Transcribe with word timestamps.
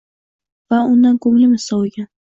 va... 0.73 0.79
undan 0.95 1.19
ko‘nglimiz 1.27 1.69
sovigan. 1.73 2.13